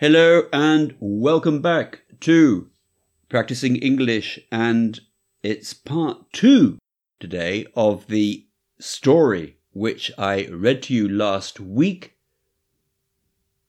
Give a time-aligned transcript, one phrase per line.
[0.00, 2.70] Hello and welcome back to
[3.28, 4.98] Practising English, and
[5.42, 6.78] it's part two
[7.18, 8.46] today of the
[8.78, 12.16] story which I read to you last week.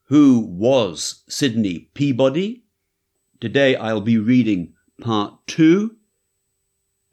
[0.03, 2.63] Who was Sidney Peabody?
[3.41, 4.71] Today I'll be reading
[5.01, 5.97] part two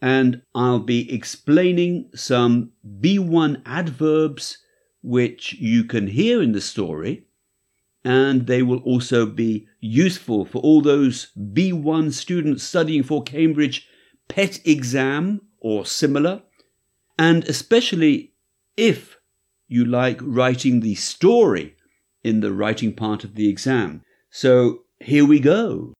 [0.01, 4.59] and I'll be explaining some B1 adverbs
[5.03, 7.25] which you can hear in the story
[8.05, 13.89] and they will also be useful for all those B1 students studying for Cambridge
[14.29, 16.43] PET exam or similar,
[17.19, 18.33] and especially
[18.77, 19.19] if
[19.67, 21.75] you like writing the story
[22.23, 24.03] in the writing part of the exam.
[24.31, 25.95] So here we go.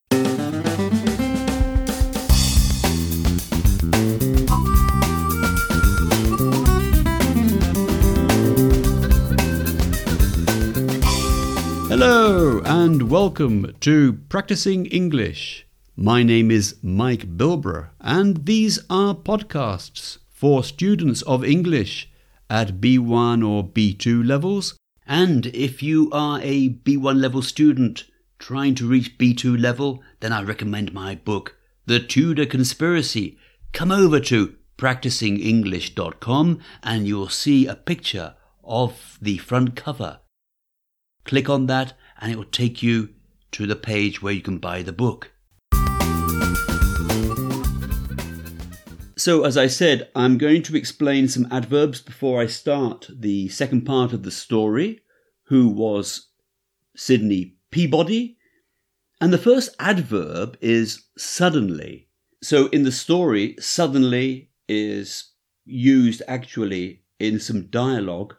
[13.09, 15.67] Welcome to Practising English.
[15.97, 22.11] My name is Mike Bilbrough, and these are podcasts for students of English
[22.51, 24.77] at B1 or B2 levels.
[25.07, 28.05] And if you are a B1 level student
[28.39, 31.57] trying to reach B2 level, then I recommend my book,
[31.87, 33.39] The Tudor Conspiracy.
[33.73, 40.19] Come over to practisingenglish.com and you'll see a picture of the front cover
[41.29, 43.11] Click on that and it will take you
[43.53, 45.33] to the page where you can buy the book.
[49.17, 53.85] So, as I said, I'm going to explain some adverbs before I start the second
[53.85, 55.01] part of the story.
[55.47, 56.29] Who was
[56.97, 58.37] Sidney Peabody?
[59.21, 62.09] And the first adverb is suddenly.
[62.43, 65.33] So, in the story, suddenly is
[65.65, 68.37] used actually in some dialogue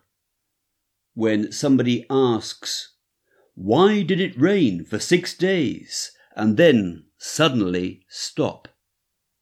[1.13, 2.93] when somebody asks,
[3.61, 8.69] Why did it rain for six days and then suddenly stop?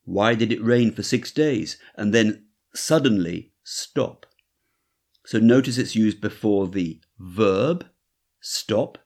[0.05, 4.25] Why did it rain for six days and then suddenly stop?
[5.23, 7.85] So notice it's used before the verb
[8.41, 8.97] stop,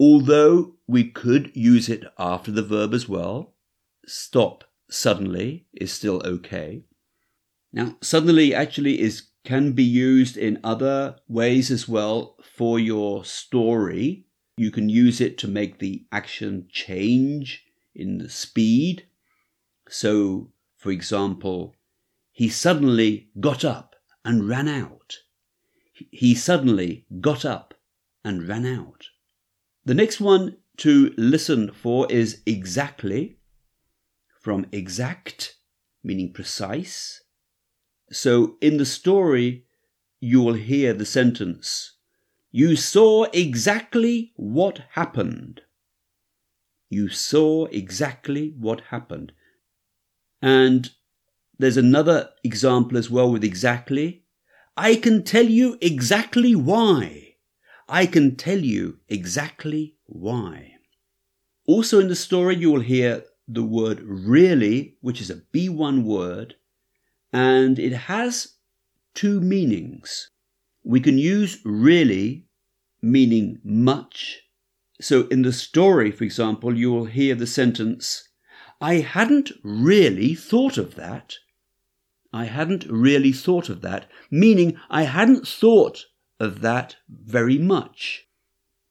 [0.00, 3.54] although we could use it after the verb as well.
[4.08, 6.82] Stop suddenly is still okay.
[7.72, 14.24] Now, suddenly actually is can be used in other ways as well for your story.
[14.58, 17.64] You can use it to make the action change
[17.94, 19.06] in the speed.
[19.88, 21.74] So, for example,
[22.32, 25.18] he suddenly got up and ran out.
[25.92, 27.74] He suddenly got up
[28.24, 29.06] and ran out.
[29.84, 33.38] The next one to listen for is exactly,
[34.40, 35.56] from exact,
[36.02, 37.22] meaning precise,
[38.10, 39.66] so in the story,
[40.20, 41.97] you will hear the sentence,
[42.50, 45.60] You saw exactly what happened.
[46.88, 49.32] You saw exactly what happened.
[50.40, 50.90] And
[51.58, 54.24] there's another example as well with exactly.
[54.76, 57.34] I can tell you exactly why.
[57.88, 60.72] I can tell you exactly why.
[61.66, 66.54] Also in the story, you will hear the word really, which is a B1 word,
[67.32, 68.54] and it has
[69.14, 70.30] two meanings.
[70.88, 72.46] We can use really
[73.02, 74.40] meaning much.
[75.02, 78.30] So in the story, for example, you will hear the sentence,
[78.80, 81.34] I hadn't really thought of that.
[82.32, 86.06] I hadn't really thought of that, meaning I hadn't thought
[86.40, 88.26] of that very much.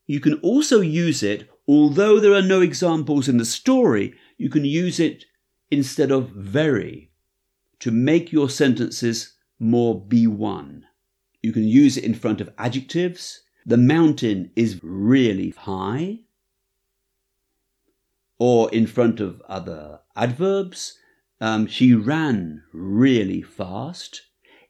[0.05, 4.65] You can also use it, although there are no examples in the story, you can
[4.65, 5.25] use it
[5.71, 7.09] instead of very
[7.79, 10.83] to make your sentences more B1.
[11.47, 13.43] You can use it in front of adjectives.
[13.65, 16.19] The mountain is really high.
[18.37, 20.99] Or in front of other adverbs.
[21.39, 24.23] Um, she ran really fast.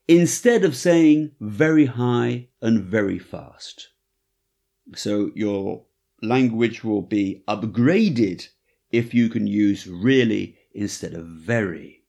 [0.08, 3.88] Instead of saying very high and very fast.
[4.94, 5.84] So your
[6.22, 8.50] language will be upgraded
[8.92, 12.04] if you can use really instead of very.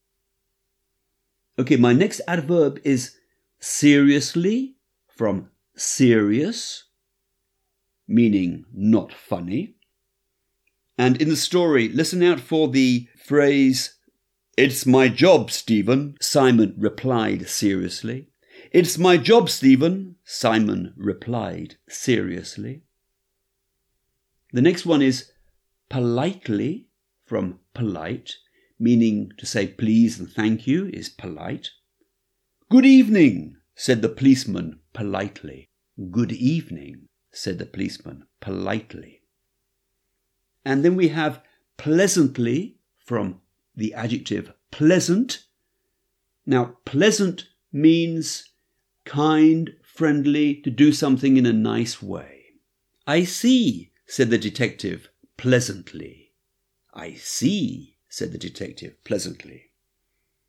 [1.59, 3.18] Okay, my next adverb is
[3.61, 4.75] seriously
[5.09, 6.85] from serious,
[8.07, 9.75] meaning not funny.
[10.97, 13.95] And in the story, listen out for the phrase,
[14.57, 18.29] It's my job, Stephen, Simon replied seriously.
[18.73, 22.83] It's my job, Stephen, Simon replied seriously.
[24.53, 25.31] The next one is
[25.89, 26.89] politely
[27.25, 28.35] from polite,
[28.79, 31.71] meaning to say please and thank you, is polite.
[32.71, 35.71] Good evening, said the policeman politely.
[36.11, 39.23] Good evening, said the policeman politely.
[40.67, 41.41] And then we have
[41.79, 43.41] pleasantly from
[43.75, 45.47] the adjective pleasant.
[46.45, 48.51] Now, pleasant means
[49.07, 52.43] kind, friendly, to do something in a nice way.
[53.07, 56.33] I see, said the detective pleasantly.
[56.93, 59.68] I see, said the detective pleasantly.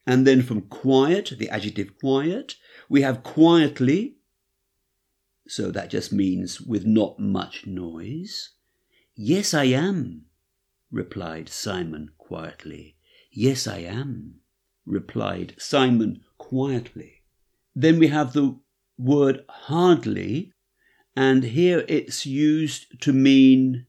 [0.06, 2.56] And then from quiet, the adjective quiet,
[2.88, 4.16] we have quietly.
[5.48, 8.51] So that just means with not much noise.
[9.16, 10.25] Yes, I am,
[10.92, 12.96] replied Simon quietly.
[13.31, 14.36] Yes, I am,
[14.86, 17.24] replied Simon quietly.
[17.75, 18.60] Then we have the
[18.98, 20.54] word hardly,
[21.16, 23.86] and here it's used to mean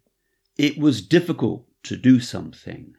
[0.58, 2.94] it was difficult to do something.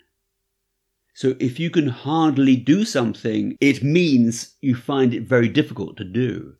[1.14, 6.04] So if you can hardly do something, it means you find it very difficult to
[6.04, 6.56] do.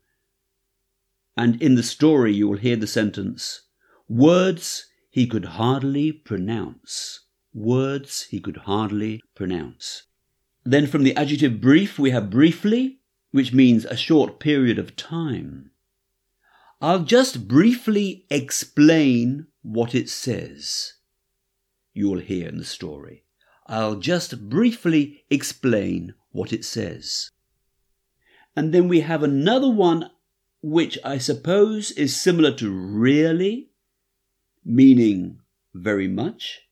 [1.38, 3.62] And in the story, you will hear the sentence
[4.08, 7.22] words he could hardly pronounce.
[7.54, 10.04] Words he could hardly pronounce.
[10.64, 13.00] Then from the adjective brief, we have briefly,
[13.32, 15.72] which means a short period of time.
[16.82, 20.94] I'll just briefly explain what it says.
[21.94, 23.21] You will hear in the story.
[23.72, 27.32] I'll just briefly explain what it says.
[28.54, 30.12] And then we have another one
[30.62, 33.70] which I suppose is similar to really,
[34.66, 35.40] meaning
[35.74, 36.64] very much.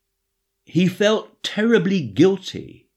[0.65, 2.89] He felt terribly guilty.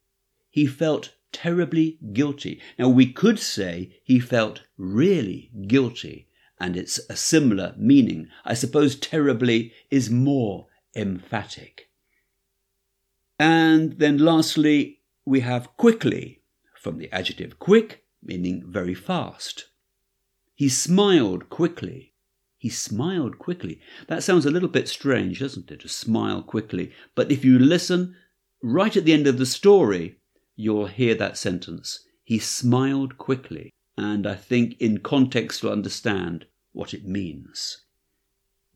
[0.50, 2.60] He felt terribly guilty.
[2.80, 6.26] Now we could say he felt really guilty,
[6.58, 8.26] and it's a similar meaning.
[8.44, 10.66] I suppose terribly is more
[10.96, 11.88] emphatic.
[13.38, 16.42] And then lastly, we have quickly,
[16.74, 19.66] from the adjective quick, meaning very fast.
[20.54, 22.12] He smiled quickly.
[22.58, 23.80] He smiled quickly.
[24.06, 26.92] That sounds a little bit strange, doesn't it, to smile quickly?
[27.14, 28.14] But if you listen,
[28.62, 30.18] right at the end of the story,
[30.54, 32.06] you'll hear that sentence.
[32.22, 33.72] He smiled quickly.
[33.96, 37.78] And I think in context you'll understand what it means.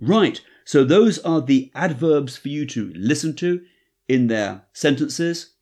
[0.01, 3.65] Right, so those are the adverbs for you to listen to
[4.09, 5.55] in their sentences.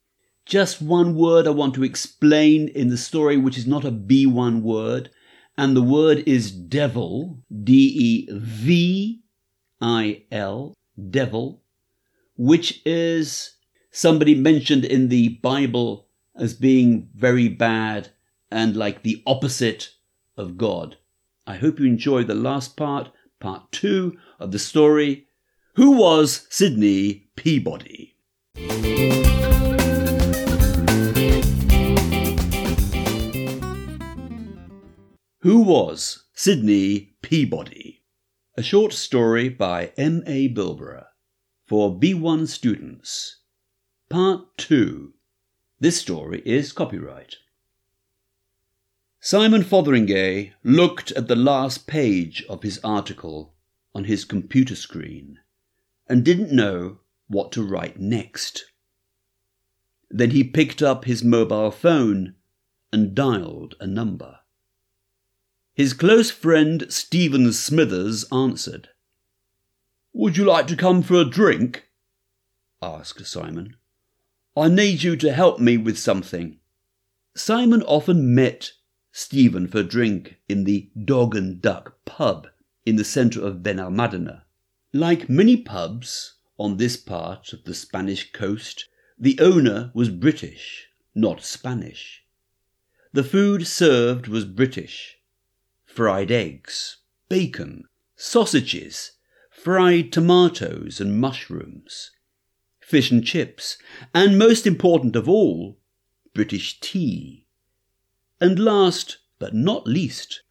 [0.46, 4.60] Just one word I want to explain in the story, which is not a B1
[4.60, 5.10] word,
[5.56, 9.22] and the word is devil, D E V
[9.80, 10.74] I L,
[11.10, 11.62] devil,
[12.36, 13.56] which is
[13.90, 18.10] somebody mentioned in the Bible as being very bad
[18.50, 19.90] and like the opposite
[20.36, 20.96] of God.
[21.46, 25.28] I hope you enjoyed the last part, part two of the story.
[25.76, 28.13] Who was Sidney Peabody?
[35.44, 38.02] Who was Sidney Peabody?
[38.56, 40.22] A short story by M.
[40.26, 40.48] A.
[40.48, 41.04] Bilbrough
[41.66, 43.40] for B1 students.
[44.08, 45.12] Part 2.
[45.80, 47.36] This story is copyright.
[49.20, 53.52] Simon Fotheringay looked at the last page of his article
[53.94, 55.40] on his computer screen
[56.08, 58.64] and didn't know what to write next.
[60.10, 62.34] Then he picked up his mobile phone
[62.92, 64.38] and dialed a number.
[65.74, 68.90] His close friend Stephen Smithers answered.
[70.12, 71.88] Would you like to come for a drink?
[72.80, 73.76] asked Simon.
[74.56, 76.60] I need you to help me with something.
[77.34, 78.70] Simon often met
[79.10, 82.46] Stephen for a drink in the Dog and Duck pub
[82.86, 84.42] in the centre of Benalmadena.
[84.92, 91.42] Like many pubs, on this part of the Spanish coast, the owner was British, not
[91.42, 92.24] Spanish.
[93.12, 95.18] The food served was British
[95.84, 96.96] fried eggs,
[97.28, 97.84] bacon,
[98.16, 99.12] sausages,
[99.48, 102.10] fried tomatoes and mushrooms,
[102.80, 103.78] fish and chips,
[104.12, 105.78] and most important of all,
[106.34, 107.46] British tea.
[108.40, 110.42] And last but not least,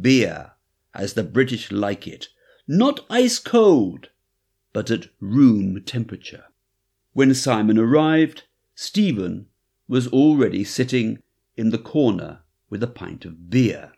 [0.00, 0.52] beer,
[0.94, 2.28] as the British like it,
[2.68, 4.10] not ice cold,
[4.72, 6.44] but at room temperature.
[7.12, 9.46] When Simon arrived, Stephen
[9.86, 11.18] was already sitting
[11.56, 13.92] in the corner with a pint of beer.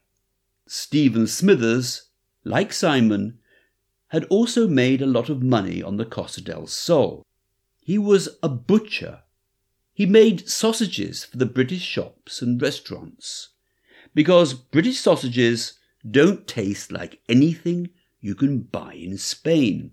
[0.67, 2.09] Stephen Smithers,
[2.43, 3.39] like Simon,
[4.09, 7.25] had also made a lot of money on the Costa del Sol.
[7.81, 9.21] He was a butcher.
[9.93, 13.51] He made sausages for the British shops and restaurants
[14.15, 15.79] because British sausages
[16.09, 17.91] don't taste like anything
[18.21, 19.93] you can buy in Spain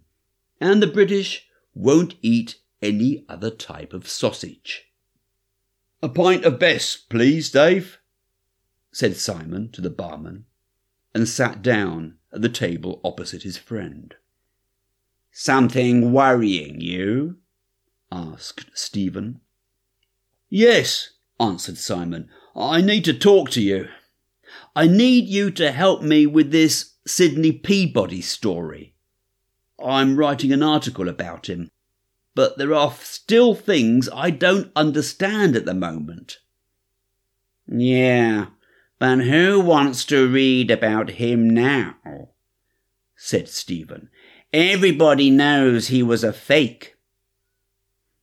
[0.61, 4.91] and the British won't eat any other type of sausage.
[6.03, 7.99] A pint of best, please, Dave,
[8.91, 10.45] said Simon to the barman,
[11.13, 14.15] and sat down at the table opposite his friend.
[15.31, 17.37] Something worrying you?
[18.11, 19.41] asked Stephen.
[20.49, 22.29] Yes, answered Simon.
[22.55, 23.87] I need to talk to you.
[24.75, 28.90] I need you to help me with this Sidney Peabody story.
[29.83, 31.69] I'm writing an article about him,
[32.35, 36.37] but there are still things I don't understand at the moment.
[37.67, 38.47] Yeah,
[38.99, 41.95] but who wants to read about him now?
[43.15, 44.09] said Stephen.
[44.53, 46.95] Everybody knows he was a fake.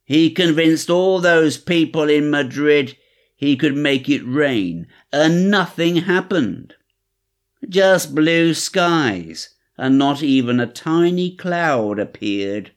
[0.04, 2.96] He convinced all those people in Madrid
[3.38, 6.74] he could make it rain, and nothing happened.
[7.68, 12.73] Just blue skies, and not even a tiny cloud appeared.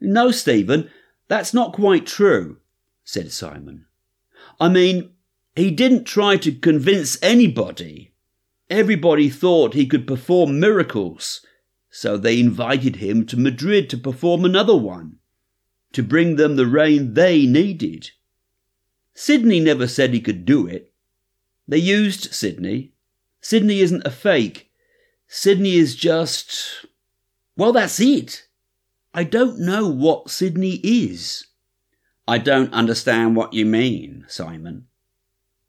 [0.00, 0.90] No, Stephen,
[1.28, 2.56] that's not quite true,
[3.04, 3.84] said Simon.
[4.58, 5.10] I mean,
[5.54, 8.14] he didn't try to convince anybody.
[8.70, 11.44] Everybody thought he could perform miracles,
[11.90, 15.16] so they invited him to Madrid to perform another one,
[15.92, 18.10] to bring them the rain they needed.
[19.14, 20.92] Sidney never said he could do it.
[21.66, 22.92] They used Sidney.
[23.40, 24.67] Sidney isn't a fake.
[25.28, 26.86] Sidney is just.
[27.56, 28.48] Well, that's it.
[29.14, 31.46] I don't know what Sidney is.
[32.26, 34.88] I don't understand what you mean, Simon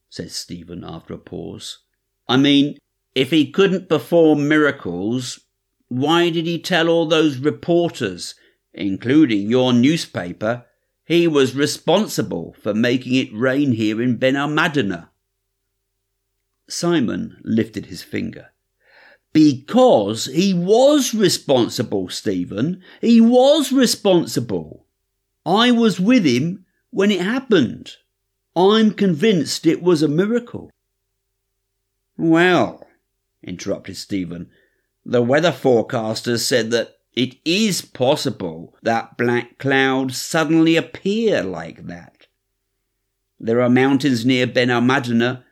[0.10, 1.80] said Stephen after a pause.
[2.28, 2.78] I mean,
[3.16, 5.40] if he couldn't perform miracles,
[5.88, 8.36] why did he tell all those reporters,
[8.74, 10.66] including your newspaper,
[11.06, 15.10] he was responsible for making it rain here in Benalmadena?
[16.68, 18.52] Simon lifted his finger.
[19.32, 22.82] Because he was responsible, Stephen.
[23.02, 24.86] He was responsible.
[25.46, 27.92] I was with him when it happened.
[28.56, 30.72] I'm convinced it was a miracle.
[32.18, 32.86] Well,
[33.44, 34.50] interrupted Stephen,
[35.06, 42.28] the weather forecasters said that it is possible that black clouds suddenly appear like that.
[43.40, 45.44] There are mountains near Ben Benalmadena,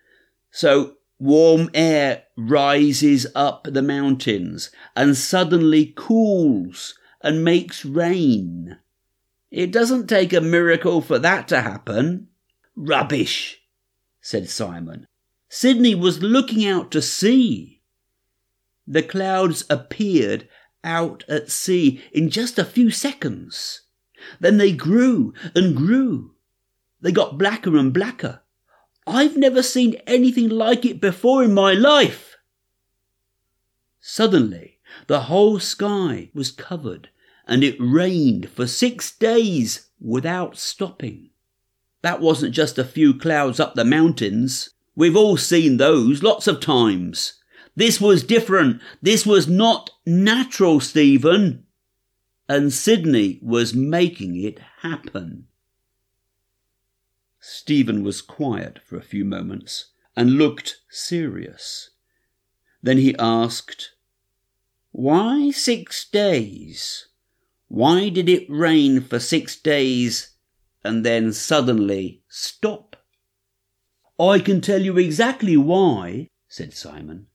[0.51, 8.77] so warm air rises up the mountains and suddenly cools and makes rain.
[9.49, 12.27] It doesn't take a miracle for that to happen.
[12.75, 13.61] Rubbish,
[14.21, 15.07] said Simon.
[15.49, 17.81] Sidney was looking out to sea.
[18.85, 20.47] The clouds appeared
[20.83, 23.81] out at sea in just a few seconds.
[24.39, 26.35] Then they grew and grew.
[27.01, 28.41] They got blacker and blacker.
[29.07, 32.35] I've never seen anything like it before in my life.
[34.01, 37.09] Suddenly, the whole sky was covered
[37.47, 41.29] and it rained for six days without stopping.
[42.01, 44.71] That wasn't just a few clouds up the mountains.
[44.95, 47.41] We've all seen those lots of times.
[47.75, 48.81] This was different.
[49.01, 51.65] This was not natural, Stephen.
[52.49, 55.47] And Sidney was making it happen.
[57.39, 61.91] Stephen was quiet for a few moments and looked serious.
[62.81, 63.91] Then he asked,
[64.91, 67.07] Why six days?
[67.67, 70.37] Why did it rain for six days
[70.87, 72.95] and then suddenly stop.
[74.17, 77.27] I can tell you exactly why, said Simon.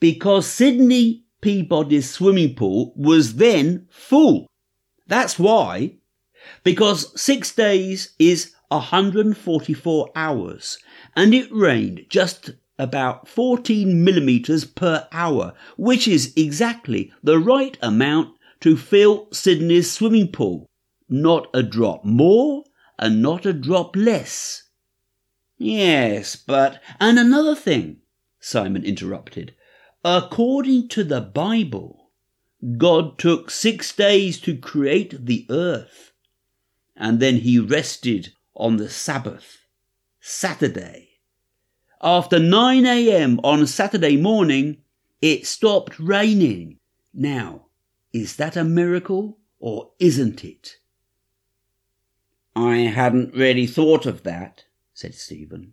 [0.00, 4.46] Because Sidney Peabody's swimming pool was then full.
[5.06, 5.96] That's why.
[6.62, 10.78] Because six days is 144 hours,
[11.16, 18.36] and it rained just about 14 millimetres per hour, which is exactly the right amount
[18.60, 20.66] to fill Sidney's swimming pool.
[21.08, 22.64] Not a drop more
[22.98, 24.62] and not a drop less.
[25.58, 26.82] Yes, but.
[26.98, 27.98] And another thing,
[28.40, 29.54] Simon interrupted.
[30.04, 32.10] According to the Bible,
[32.76, 36.12] God took six days to create the earth,
[36.96, 39.66] and then he rested on the Sabbath,
[40.20, 41.10] Saturday.
[42.00, 43.40] After 9 a.m.
[43.42, 44.78] on Saturday morning,
[45.20, 46.78] it stopped raining.
[47.12, 47.66] Now,
[48.12, 50.76] is that a miracle or isn't it?
[52.54, 55.72] I hadn't really thought of that, said Stephen.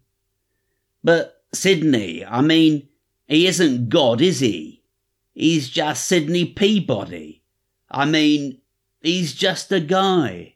[1.03, 2.87] But Sidney, I mean,
[3.27, 4.83] he isn't God, is he?
[5.33, 7.43] He's just Sidney Peabody.
[7.89, 8.61] I mean,
[9.01, 10.55] he's just a guy.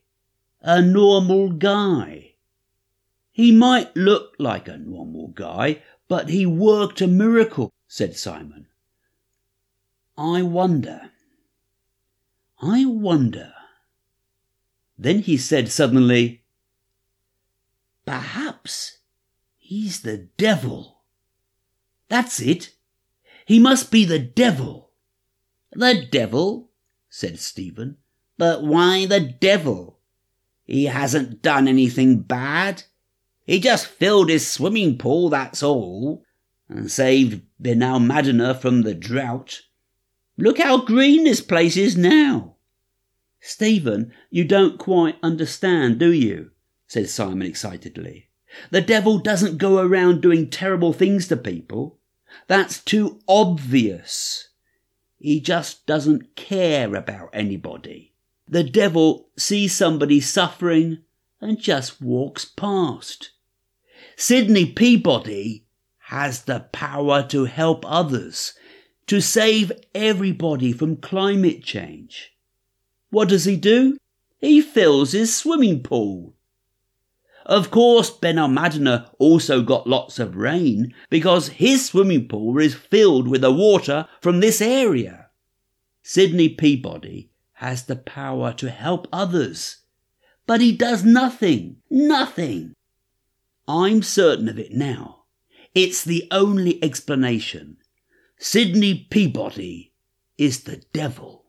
[0.65, 2.33] A normal guy.
[3.31, 8.67] He might look like a normal guy, but he worked a miracle, said Simon.
[10.17, 11.11] I wonder.
[12.61, 13.53] I wonder
[14.97, 16.43] then he said suddenly,
[18.05, 18.99] Perhaps
[19.57, 21.01] he's the devil.
[22.07, 22.75] That's it.
[23.45, 24.91] He must be the devil.
[25.71, 26.69] The devil?
[27.09, 27.97] said Stephen.
[28.37, 29.94] But why the devil?
[30.65, 32.83] He hasn't done anything bad.
[33.45, 36.23] He just filled his swimming pool, that's all,
[36.67, 39.61] and saved Benalmadena from the drought.
[40.37, 42.55] Look how green this place is now.
[43.39, 46.49] Stephen, you don't quite understand, do you?
[46.87, 48.29] said Simon excitedly.
[48.71, 51.99] The devil doesn't go around doing terrible things to people.
[52.47, 54.49] That's too obvious.
[55.19, 58.14] He just doesn't care about anybody.
[58.47, 60.99] The devil sees somebody suffering
[61.41, 63.31] and just walks past.
[64.15, 65.65] Sidney Peabody
[66.09, 68.53] has the power to help others,
[69.07, 72.35] to save everybody from climate change.
[73.09, 73.97] What does he do?
[74.39, 76.35] He fills his swimming pool.
[77.45, 83.41] Of course, Benalmadena also got lots of rain because his swimming pool is filled with
[83.41, 85.29] the water from this area.
[86.03, 89.77] Sidney Peabody has the power to help others,
[90.45, 92.73] but he does nothing, nothing.
[93.67, 95.23] I'm certain of it now.
[95.73, 97.77] It's the only explanation.
[98.37, 99.93] Sidney Peabody
[100.37, 101.45] is the devil.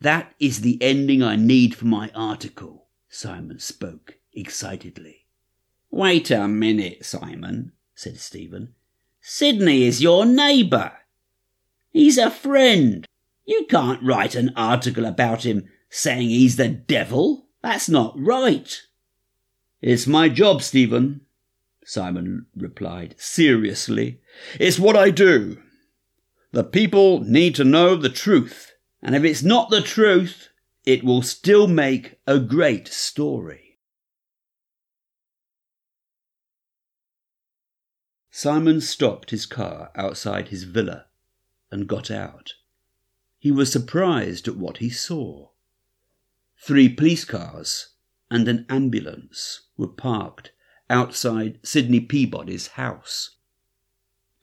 [0.00, 5.26] That is the ending I need for my article, Simon spoke excitedly.
[5.90, 8.74] Wait a minute, Simon, said Stephen.
[9.20, 10.92] Sidney is your neighbour.
[11.90, 13.04] He's a friend.
[13.48, 17.46] You can't write an article about him saying he's the devil.
[17.62, 18.78] That's not right.
[19.80, 21.22] It's my job, Stephen,
[21.82, 24.20] Simon replied seriously.
[24.60, 25.62] It's what I do.
[26.52, 30.50] The people need to know the truth, and if it's not the truth,
[30.84, 33.78] it will still make a great story.
[38.30, 41.06] Simon stopped his car outside his villa
[41.70, 42.52] and got out.
[43.38, 45.50] He was surprised at what he saw.
[46.60, 47.90] Three police cars
[48.30, 50.52] and an ambulance were parked
[50.90, 53.36] outside Sidney Peabody's house.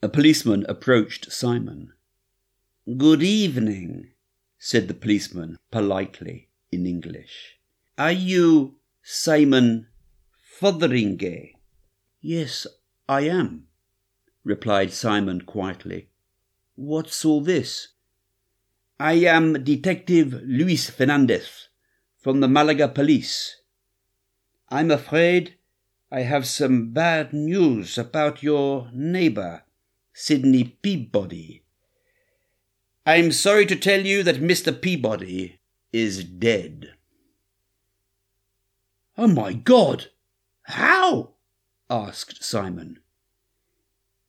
[0.02, 1.92] A policeman approached Simon.
[2.96, 4.12] Good evening,
[4.58, 7.58] said the policeman politely in English.
[7.98, 9.88] Are you Simon
[10.58, 11.54] Fotheringay?
[12.20, 12.66] Yes,
[13.08, 13.66] I am,
[14.44, 16.08] replied Simon quietly.
[16.74, 17.88] What's all this?
[18.98, 21.68] I am Detective Luis Fernandez
[22.18, 23.60] from the Malaga police.
[24.70, 25.56] I'm afraid
[26.10, 29.64] I have some bad news about your neighbor,
[30.14, 31.62] Sidney Peabody.
[33.04, 34.72] I'm sorry to tell you that Mr.
[34.80, 35.60] Peabody
[35.92, 36.94] is dead.
[39.18, 40.06] Oh my God!
[40.62, 41.34] How?
[41.90, 43.00] asked Simon.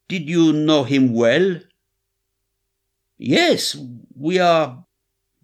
[0.10, 1.62] Did you know him well?
[3.18, 3.76] Yes,
[4.16, 4.86] we are.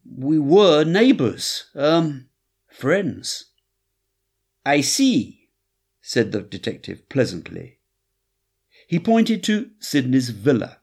[0.05, 2.27] We were neighbors, um,
[2.67, 3.45] friends.
[4.65, 5.49] I see,
[6.01, 7.79] said the detective pleasantly.
[8.87, 10.79] He pointed to Sidney's villa.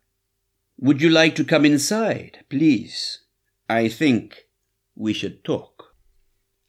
[0.78, 3.20] Would you like to come inside, please?
[3.68, 4.46] I think
[4.96, 5.94] we should talk.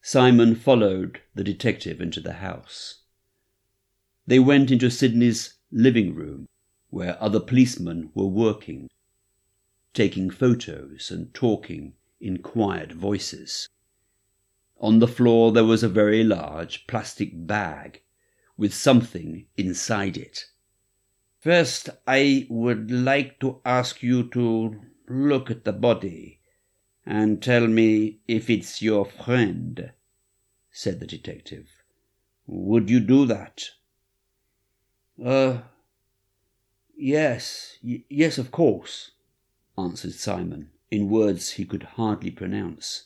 [0.02, 3.00] Simon followed the detective into the house.
[4.28, 6.48] They went into Sidney's living room
[6.90, 8.90] where other policemen were working,
[9.94, 13.68] taking photos and talking in quiet voices.
[14.80, 18.02] On the floor there was a very large plastic bag
[18.58, 20.46] with something inside it.
[21.40, 26.40] First, I would like to ask you to look at the body
[27.06, 29.92] and tell me if it's your friend,
[30.72, 31.68] said the detective.
[32.48, 33.70] Would you do that?
[35.24, 35.62] Uh,
[36.96, 39.12] Yes, y- yes, of course,
[39.82, 43.06] answered Simon, in words he could hardly pronounce.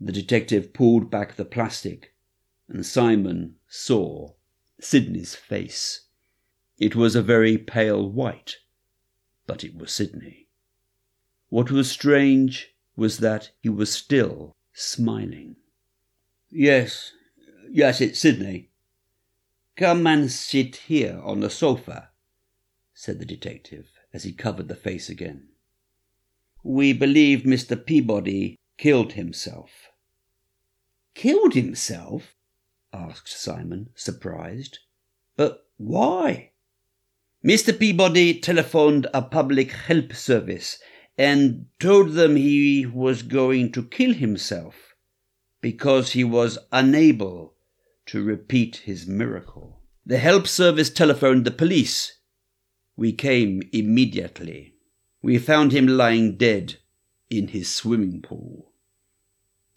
[0.00, 2.14] The detective pulled back the plastic,
[2.68, 4.34] and Simon saw
[4.80, 6.06] Sidney's face.
[6.78, 8.56] It was a very pale white,
[9.46, 10.48] but it was Sidney.
[11.48, 15.56] What was strange was that he was still smiling.
[16.50, 17.12] Yes,
[17.70, 18.70] yes, it's Sidney.
[19.76, 22.10] Come and sit here on the sofa
[22.98, 25.46] said the detective as he covered the face again.
[26.64, 27.76] We believe Mr.
[27.86, 29.70] Peabody killed himself.
[31.14, 32.34] Killed himself?
[32.92, 34.80] asked Simon, surprised.
[35.36, 36.50] But why?
[37.46, 37.78] Mr.
[37.78, 40.80] Peabody telephoned a public help service
[41.16, 44.96] and told them he was going to kill himself
[45.60, 47.54] because he was unable
[48.06, 49.80] to repeat his miracle.
[50.04, 52.17] The help service telephoned the police
[52.98, 54.74] we came immediately.
[55.22, 56.78] We found him lying dead
[57.30, 58.72] in his swimming pool.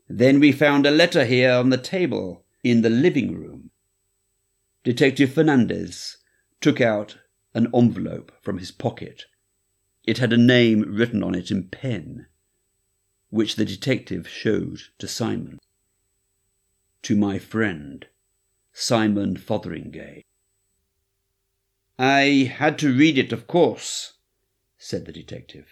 [0.09, 3.69] Then we found a letter here on the table in the living room.
[4.83, 6.17] Detective Fernandez
[6.61, 7.19] took out
[7.53, 9.25] an envelope from his pocket.
[10.03, 12.25] It had a name written on it in pen,
[13.29, 15.59] which the detective showed to Simon.
[17.03, 18.07] To my friend,
[18.73, 20.23] Simon Fotheringay.
[22.03, 24.13] I had to read it, of course,
[24.75, 25.67] said the detective.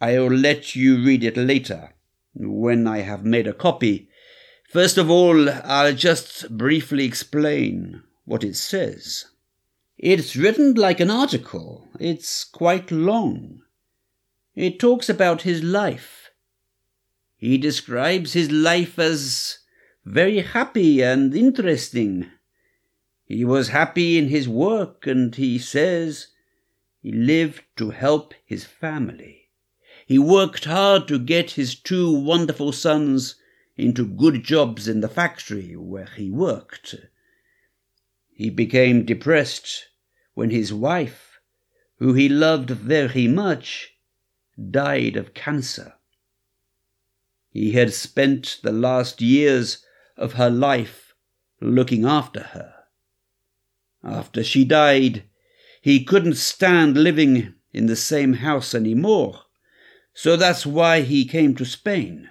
[0.00, 1.92] I'll let you read it later,
[2.34, 4.08] when I have made a copy.
[4.70, 9.26] First of all, I'll just briefly explain what it says.
[9.98, 11.88] It's written like an article.
[12.00, 13.60] It's quite long.
[14.54, 16.30] It talks about his life.
[17.36, 19.58] He describes his life as
[20.06, 22.30] very happy and interesting.
[23.26, 26.28] He was happy in his work, and he says
[27.02, 29.48] he lived to help his family.
[30.06, 33.36] He worked hard to get his two wonderful sons
[33.76, 36.94] into good jobs in the factory where he worked.
[38.32, 39.88] He became depressed
[40.34, 41.40] when his wife,
[41.98, 43.94] who he loved very much,
[44.70, 45.94] died of cancer.
[47.50, 49.84] He had spent the last years
[50.16, 51.14] of her life
[51.60, 52.73] looking after her.
[54.04, 55.24] After she died,
[55.80, 59.44] he couldn't stand living in the same house any more,
[60.12, 62.28] so that's why he came to Spain.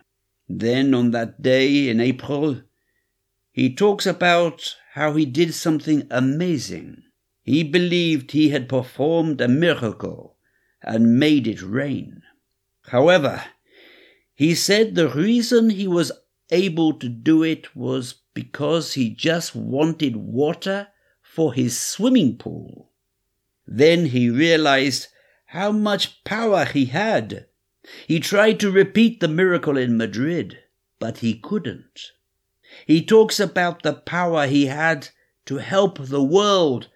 [0.47, 2.61] Then, on that day in April,
[3.51, 7.03] he talks about how he did something amazing.
[7.41, 10.37] He believed he had performed a miracle
[10.81, 12.21] and made it rain.
[12.87, 13.43] However,
[14.35, 16.11] he said the reason he was
[16.51, 20.89] able to do it was because he just wanted water
[21.33, 22.91] for his swimming pool.
[23.65, 25.07] Then he realized
[25.47, 27.47] how much power he had.
[28.05, 30.59] He tried to repeat the miracle in Madrid,
[30.99, 32.11] but he couldn't.
[32.85, 35.09] He talks about the power he had
[35.45, 36.89] to help the world,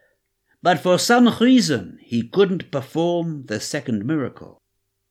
[0.61, 4.61] but for some reason he couldn't perform the second miracle.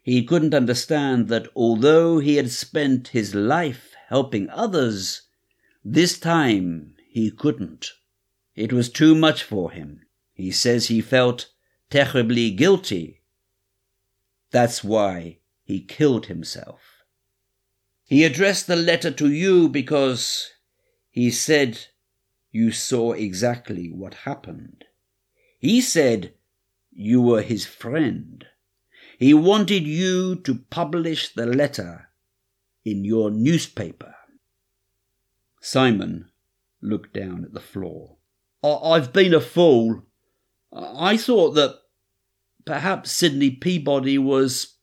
[0.03, 5.23] He couldn't understand that although he had spent his life helping others,
[5.85, 7.91] this time he couldn't.
[8.57, 10.07] It was too much for him.
[10.33, 11.51] He says he felt
[11.91, 13.21] terribly guilty.
[14.51, 16.81] That's why he killed himself.
[18.05, 20.51] He addressed the letter to you because
[21.11, 21.87] he said
[22.51, 24.85] you saw exactly what happened.
[25.59, 26.33] He said
[26.93, 28.47] you were his friend.
[29.19, 32.09] He wanted you to publish the letter
[32.85, 34.15] in your newspaper.
[35.61, 36.31] Simon
[36.81, 38.17] looked down at the floor.
[38.67, 40.03] I've been a fool.
[40.73, 41.77] I thought that
[42.65, 44.77] perhaps Sidney Peabody was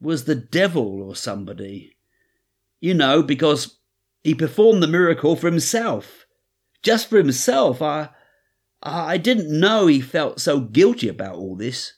[0.00, 1.96] was the devil or somebody.
[2.80, 3.78] You know, because
[4.24, 6.26] he performed the miracle for himself.
[6.82, 7.80] Just for himself.
[7.80, 8.10] I,
[8.82, 11.94] I didn't know he felt so guilty about all this.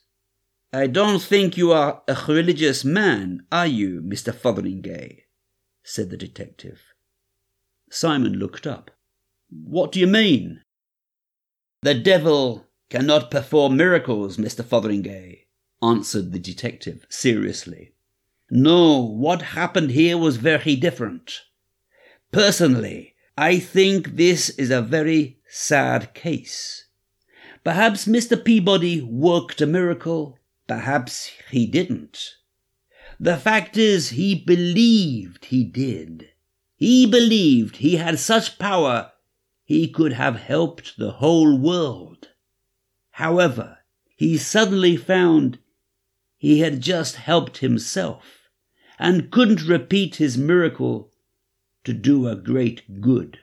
[0.72, 4.34] I don't think you are a religious man, are you, Mr.
[4.34, 5.20] Fotheringay?
[5.84, 6.82] said the detective.
[7.90, 8.90] Simon looked up.
[9.50, 10.62] What do you mean?
[11.84, 14.64] The devil cannot perform miracles, Mr.
[14.64, 15.40] Fotheringay,
[15.82, 17.92] answered the detective seriously.
[18.50, 21.42] No, what happened here was very different.
[22.32, 26.86] Personally, I think this is a very sad case.
[27.64, 28.42] Perhaps Mr.
[28.42, 32.30] Peabody worked a miracle, perhaps he didn't.
[33.20, 36.30] The fact is, he believed he did.
[36.76, 39.12] He believed he had such power
[39.74, 42.28] he could have helped the whole world.
[43.10, 43.78] However,
[44.14, 45.58] he suddenly found
[46.37, 48.48] he had just helped himself
[49.00, 51.10] and couldn't repeat his miracle
[51.82, 53.40] to do a great good.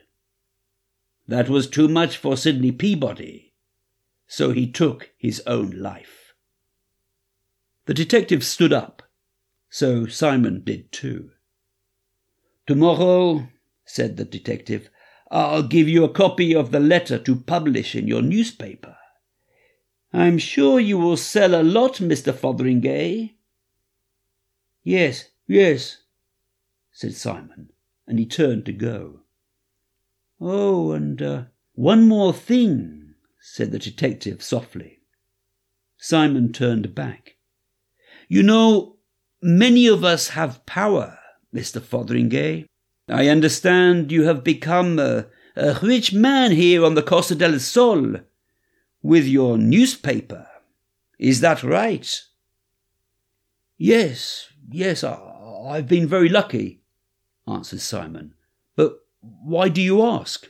[1.27, 3.53] That was too much for Sidney Peabody,
[4.25, 6.33] so he took his own life.
[7.87, 9.03] The detective stood up,
[9.69, 11.31] so Simon did too.
[12.67, 13.49] Tomorrow,
[13.83, 14.89] said the detective,
[15.31, 18.97] I'll give you a copy of the letter to publish in your newspaper.
[20.13, 22.33] I'm sure you will sell a lot, Mr.
[22.33, 23.33] Fotheringay.
[24.83, 25.97] Yes, yes,
[26.91, 27.71] said Simon
[28.11, 29.21] and he turned to go.
[30.41, 31.43] Oh, and uh,
[31.75, 34.99] one more thing, said the detective softly.
[35.97, 37.35] Simon turned back.
[38.27, 38.97] You know,
[39.41, 41.19] many of us have power,
[41.55, 41.79] Mr.
[41.79, 42.65] Fotheringay.
[43.07, 48.17] I understand you have become a, a rich man here on the Costa del Sol
[49.01, 50.47] with your newspaper.
[51.17, 52.21] Is that right?
[53.77, 55.19] Yes, yes, I,
[55.67, 56.81] I've been very lucky,
[57.47, 58.35] answered Simon.
[58.75, 60.47] But why do you ask?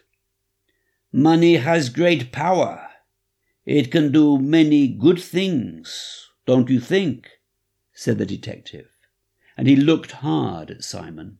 [1.11, 2.87] Money has great power.
[3.65, 7.29] It can do many good things, don't you think?
[7.93, 8.87] said the detective,
[9.55, 11.37] and he looked hard at Simon.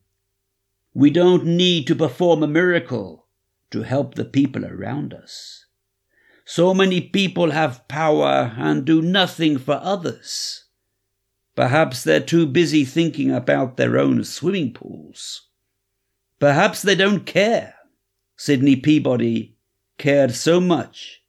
[0.94, 3.28] We don't need to perform a miracle
[3.72, 5.66] to help the people around us.
[6.44, 10.66] So many people have power and do nothing for others.
[11.56, 15.48] Perhaps they're too busy thinking about their own swimming pools.
[16.40, 17.76] Perhaps they don't care.
[18.36, 19.56] Sidney Peabody
[19.98, 21.22] cared so much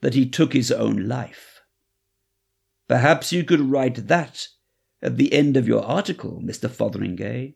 [0.00, 1.60] that he took his own life.
[2.88, 4.48] Perhaps you could write that
[5.02, 6.70] at the end of your article, Mr.
[6.70, 7.54] Fotheringay.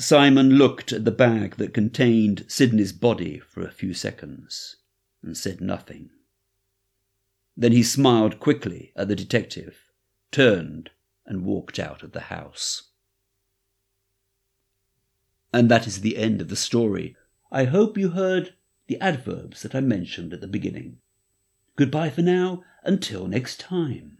[0.00, 4.76] Simon looked at the bag that contained Sidney's body for a few seconds
[5.22, 6.08] and said nothing.
[7.54, 9.90] Then he smiled quickly at the detective,
[10.32, 10.88] turned,
[11.26, 12.92] and walked out of the house.
[15.52, 17.14] And that is the end of the story.
[17.52, 18.54] I hope you heard
[18.86, 20.96] the adverbs that I mentioned at the beginning.
[21.76, 24.16] Goodbye for now, until next time.